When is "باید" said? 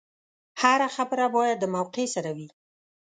1.35-1.57